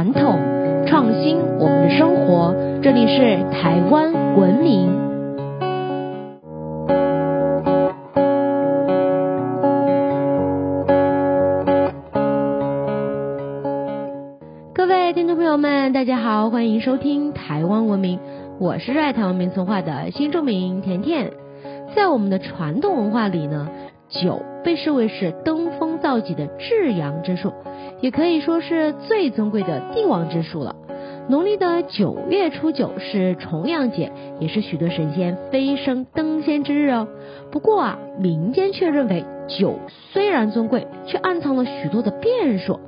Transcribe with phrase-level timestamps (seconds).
[0.00, 0.38] 传统，
[0.86, 2.54] 创新我们的生活。
[2.82, 4.90] 这里是台湾文明。
[14.72, 18.20] 各位听众朋友们，大家好，欢迎收听台湾文明，
[18.58, 21.30] 我是热爱台湾民俗化的新著名甜甜。
[21.94, 23.68] 在我们的传统文化里呢。
[24.10, 27.52] 酒被视为是登峰造极的至阳之术，
[28.00, 30.76] 也可以说是最尊贵的帝王之术了。
[31.28, 34.10] 农历的九月初九是重阳节，
[34.40, 37.06] 也是许多神仙飞升登仙之日哦。
[37.52, 39.78] 不过啊，民间却认为酒
[40.12, 42.80] 虽然尊贵，却暗藏了许多的变数。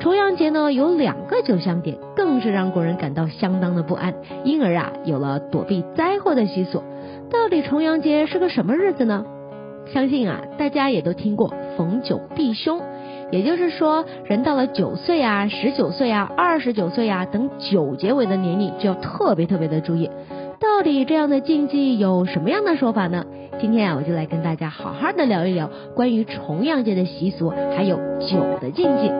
[0.00, 6.82] 重阳节呢有两个酒香点，更是让国人感到相当的不安，因而啊有了躲避灾祸的习俗。
[7.30, 9.24] 到底重阳节是个什么日子呢？
[9.92, 12.80] 相信啊，大家也都听过逢九必凶，
[13.30, 20.10] 也就是说，人到了九岁啊、十九岁啊、二十九岁啊等九结尾的年龄，就要特别特别的注意。
[20.58, 23.24] 到底这样的禁忌有什么样的说法呢？
[23.60, 29.12] 今天啊，我就来跟大家好好的聊一聊关于重阳节的习俗，还有酒的禁忌。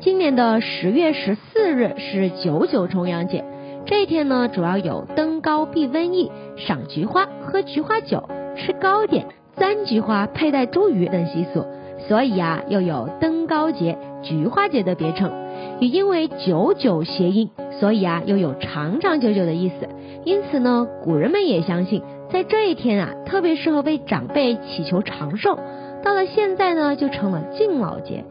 [0.00, 3.44] 今年的十月十四日是九九重阳节。
[3.92, 8.26] 这一天呢，主要有登高避瘟疫、赏菊花、喝菊花酒、
[8.56, 11.66] 吃糕点、簪菊花、佩戴茱萸等习俗，
[12.08, 15.30] 所以啊，又有登高节、菊花节的别称。
[15.78, 19.86] 也因为九九谐音，所以啊，又有长长久久的意思。
[20.24, 25.58] 因此呢，古人们也相信，在这一天啊，特别适合为长辈祈求长寿。
[26.02, 28.24] 到了现在呢，就成了敬老节。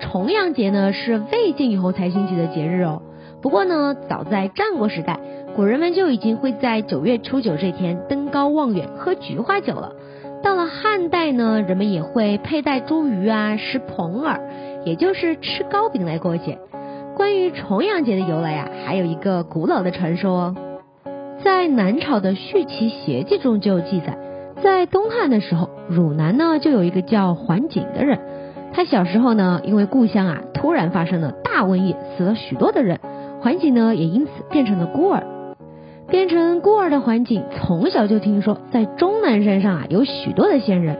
[0.00, 3.02] 重阳节呢，是魏晋以后才兴起的节日哦。
[3.44, 5.20] 不过呢，早在战国时代，
[5.54, 9.92] 古人们就已经会在九月初九这天登高望远，喝菊花酒了。
[10.42, 14.40] 到了汉代呢，人们也会佩戴茱萸啊，食蓬饵，
[14.86, 16.58] 也就是吃糕饼来过节。
[17.14, 20.56] 关于重阳节的由来呀，还有一个古老的传说哦。
[21.44, 24.16] 在南朝的《续齐邪记》中就有记载，
[24.62, 28.20] 在东汉的时候，汝南呢就有一个叫桓景的人，
[28.72, 33.00] 他小时候呢，因为故乡啊突然发生了大瘟疫，死了许多的人。
[33.44, 35.22] 环景呢，也因此变成了孤儿。
[36.08, 40.96] 变成孤儿的环景，从小就听说在终南山上啊有许多的仙人，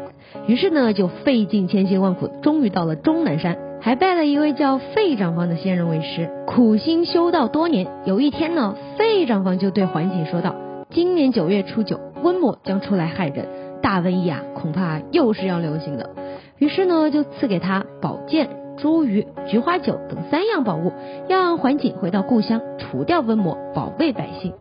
[0.47, 7.87] 于是呢就费尽千辛万苦，终于到了终南山，还拜了一位叫费长房的仙人为师，苦心修道多年。
[8.05, 10.55] 有一天呢，费长房就对环景说道
[10.93, 13.47] ：“今年九月初九，瘟魔将出来害人，
[13.81, 16.11] 大瘟疫啊，恐怕又是要流行的。”
[16.61, 18.51] 于是呢，就赐给他宝剑。
[18.77, 20.93] 茱萸、菊花酒等三样宝物，
[21.29, 24.53] 让桓景回到故乡除掉瘟魔，保卫百姓。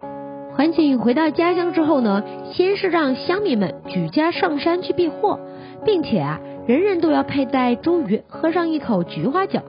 [0.56, 5.40] 桓景回到家乡之后呢，先是让乡民们举家上山去避祸，
[5.84, 9.62] 并且啊，人人都要佩戴茱萸，喝上一口菊花酒，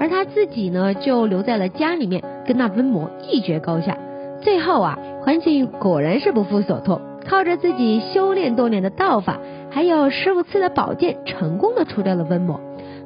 [0.00, 3.96] 而他自己呢，就留在了家里面，跟那瘟魔一决高下。
[4.40, 9.38] 最后啊，桓景果然是不负所托，靠着自己修炼多年的道法，
[9.70, 12.60] 还有师傅赐的宝剑，成功的除掉了瘟魔。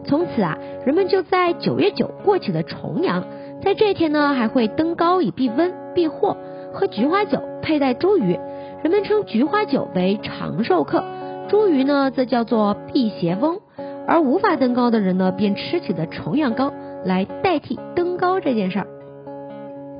[0.07, 0.57] 从此啊，
[0.87, 3.25] 人们就在九月九过起了重阳，
[3.61, 6.37] 在这天呢，还会登高以避瘟避祸，
[6.73, 8.39] 喝菊花酒，佩戴茱萸。
[8.85, 11.03] 人们称菊花酒为长寿客，
[11.49, 13.59] 茱萸呢则叫做辟邪翁。
[14.07, 16.73] 而无法登高的人呢，便吃起了重阳糕
[17.05, 18.87] 来代替登高这件事儿。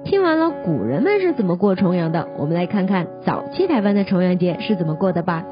[0.05, 5.45] 听完了古人们是怎么过重阳的，我们来看看早期台湾的重阳节是怎么过的吧。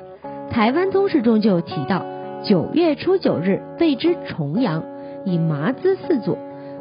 [0.53, 2.07] 台湾通史中就有提到。
[2.45, 4.85] 九月初九日谓之重阳，
[5.25, 6.37] 以麻糍四组，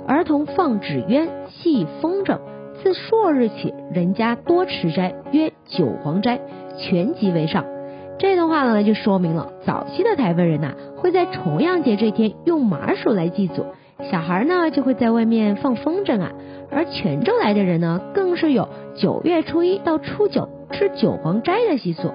[0.08, 2.40] 儿童放纸鸢，系风筝。
[2.82, 6.42] 自朔日起，人家多持斋，曰九黄斋，
[6.78, 7.66] 全集为上。
[8.20, 13.66] 这段话呢，就说明了早期的台湾人呐，会在重阳节这天用麻薯来祭祖，
[14.12, 16.32] 小孩呢就会在外面放风筝啊。
[16.70, 22.12] 而泉州来的人呢，更是有九月初一到初九吃九黄斋的习俗。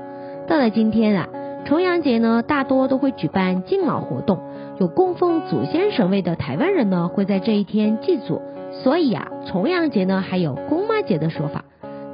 [0.47, 1.29] 到了今天啊。
[1.65, 4.39] 重阳节呢，大多都会举办敬老活动，
[4.79, 8.41] 有供奉祖先神位的台湾人呢，会在这一天祭祖，
[8.71, 11.65] 所以啊，重阳节呢还有公妈节的说法。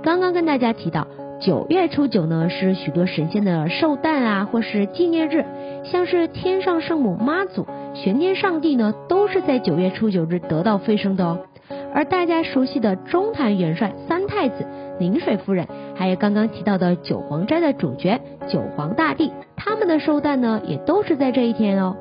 [0.03, 1.07] 刚刚跟大家提到，
[1.41, 5.45] 九月初九呢是许多神仙的寿诞啊，或是纪念日，
[5.85, 11.41] 像是天上圣母妈祖、玄天上帝呢，都是在九月初九日得到飞升的哦。
[11.93, 14.67] 而大家熟悉的中坛元帅三太子、
[14.99, 21.97] 宁水夫人，还有刚刚提到的九皇斋的主角九皇大帝，他们的寿诞呢，也都是在这一天哦。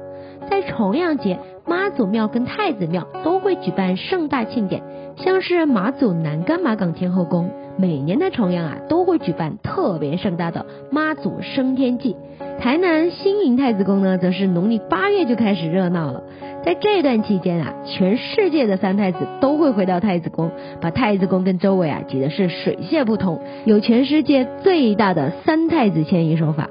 [0.50, 4.82] 在重阳节，妈祖庙跟太子庙都会举办盛大庆典，
[5.18, 12.16] 像是马祖南干马港天后宫，每年的重阳啊，都会举办特别盛大的妈祖升天祭。
[12.60, 16.24] 台南新营太子宫呢，则是农历八月就开始热闹了。
[16.64, 26.70] 在这段期间啊，全世界的三太子都会回到太子宫，把太子宫跟周围啊挤的是水泄不通，有全世界最大的三太子迁移手法。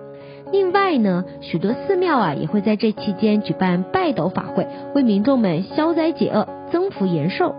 [0.52, 7.54] 另外呢，许多寺庙啊也会在这期间举办拜斗法会，为民众们消灾解厄、增福延寿。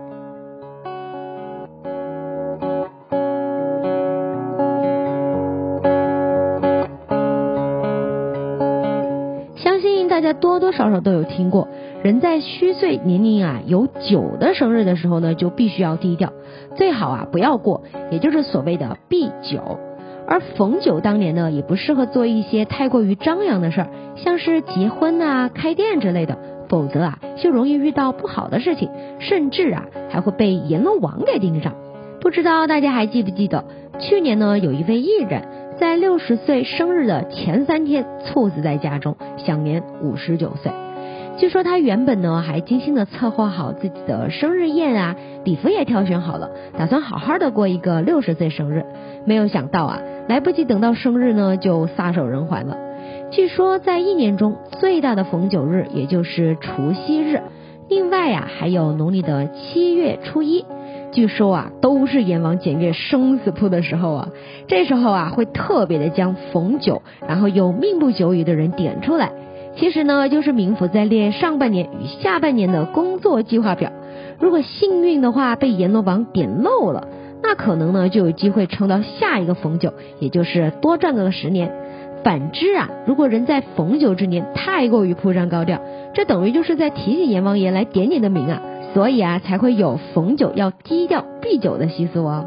[9.56, 11.66] 相信大家多多少少都有听过，
[12.04, 16.32] 人在虚岁年龄啊有九的生日的时候呢，就必须要低调，
[16.76, 17.82] 最好啊不要过，
[18.12, 19.80] 也就是所谓的避九。
[20.26, 26.38] 而逢九当年呢，也不适合做一些太过于张扬的事儿，像是结婚啊、开店之类的，
[26.68, 31.74] 否则啊就容易遇到不好的事情，甚至啊还会被阎罗王给盯上。
[32.20, 33.64] 不知道大家还记不记得，
[33.98, 35.42] 去年呢有一位艺人。
[35.76, 40.70] 在六十岁生日的前三天，猝死在家中，享年五十九岁。
[41.36, 48.84] 据说他原本呢还精心的策划好自己的生日宴啊，礼服也挑选好了，打算好好的过一个六十岁生日。
[49.26, 52.78] 没有想到啊，来不及等到生日呢，就撒手人寰了。
[53.32, 57.42] 据说在一年中最大的逢九日，也就是除夕日。
[57.88, 60.64] 另外呀，还有农历的七月初一。
[61.10, 64.28] 据说啊，都是阎王检阅生死簿的时候啊，
[64.68, 69.32] 这时候啊会特别的将逢九，然后有命不久矣的人点出来。
[69.76, 73.90] 其实呢，就是冥府在列上半年与下半年的工作计划表。
[74.38, 77.08] 如果幸运的话被阎罗王点漏了，
[77.42, 81.72] 那可能呢就有机会撑到下一个逢九，也就是多赚个十年。
[82.22, 85.80] 反之啊，如果人在逢九之年太过于铺张高调，
[86.14, 88.62] 这等于就是在提醒阎王爷来点你的名啊。
[88.94, 92.46] 所以啊，才会有逢九要低调避九的习俗哦。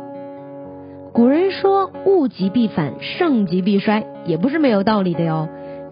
[1.14, 5.48] 古人说物极必反，盛极必衰，也不是没有道理的哟。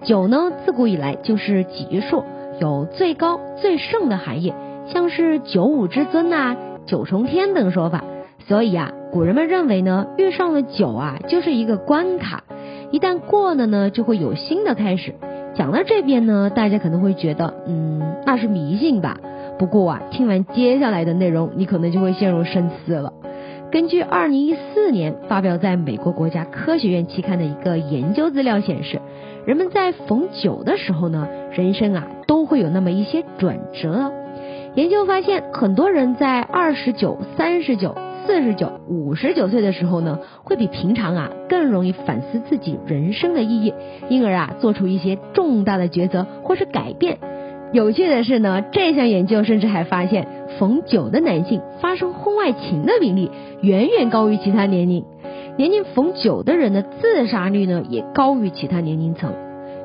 [0.06, 2.24] 酒呢，自古以来就是吉数，
[2.60, 4.54] 有最高最盛的含义，
[4.88, 6.56] 像是九五之尊呐、
[6.86, 8.04] 九重天等说法。
[8.48, 12.44] 所以啊，古人们认为呢，遇上了酒啊，就是一个关卡，
[12.92, 15.16] 一旦过了呢，就会有新的开始。
[15.56, 19.18] 讲到这边呢，大家可能会觉得，嗯，那是迷信吧。
[19.58, 23.12] 不过啊，听完接下来的内容，你可能就会陷入深思了。
[23.72, 29.01] 根据二零一四年发表在美国国家科学院期刊的一个研究资料显示，
[29.45, 34.12] 人们在逢九的时候呢，人生啊都会有那么一些转折。
[34.74, 37.95] 研究发现，很多人在二十九、三十九、
[38.25, 43.74] 四十九、五十九岁的时候呢，会比平常啊更容易反思自己人生的意义，
[44.09, 47.19] 因而啊做出一些重大的抉择或是改变。
[47.71, 50.27] 有趣的是呢，这项研究甚至还发现，
[50.57, 53.30] 逢九的男性发生婚外情的比例
[53.62, 55.06] 远远高于其他年龄，
[55.57, 59.34] 年龄逢九的人的自杀率呢也高于其他年龄层。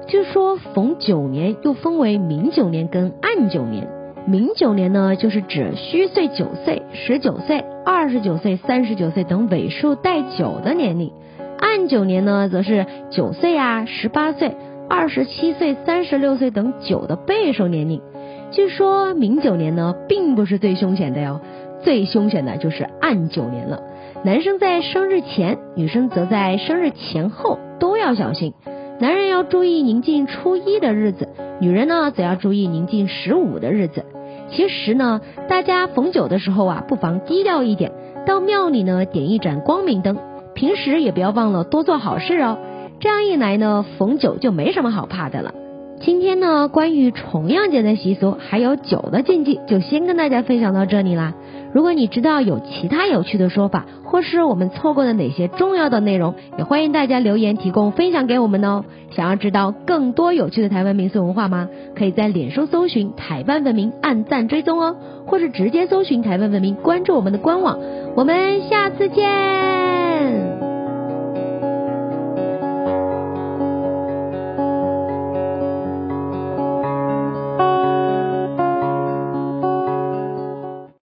[0.08, 3.88] 据说逢九年又分为明九年跟暗九年，
[4.26, 11.12] 明九年呢就是指虚岁九岁、十九岁、二十九岁、三十九岁等尾数带九的年龄，
[11.58, 14.56] 暗九年呢则是九岁啊、十八岁。
[14.92, 18.02] 二十七岁、三十六岁等九的倍数年龄，
[18.50, 21.40] 据说明九年呢并不是最凶险的哟，
[21.84, 23.80] 最凶险的就是暗九年了。
[24.22, 28.52] 男生在生日前，女生则在生日前后都要小心。
[28.98, 34.04] 男人要注意临近初一的日子，女人呢则要注意临近十五的日子。
[34.50, 37.92] 其实呢，大家逢九的时候啊，不妨低调一点，
[38.26, 40.18] 到庙里呢点一盏光明灯，
[40.54, 42.58] 平时也不要忘了多做好事哦。
[43.00, 45.54] 这样一来呢，逢九就没什么好怕的了。
[46.02, 51.32] 今天呢，关于重阳节的习俗还有酒的禁忌，就先跟大家分享到这里啦。
[51.72, 58.84] 如果你知道有其他有趣的说法，或是我们错过了哪些重要的内容，也欢迎大家留言提供分享给我们哦。
[59.10, 61.68] 想要知道更多有趣的台湾民俗文化吗？
[61.96, 64.96] 可以在脸书搜寻台湾文明，按赞追踪哦，
[65.26, 67.78] 或是直接搜寻台湾文明，关注我们的官网。
[68.16, 69.79] 我们下次见。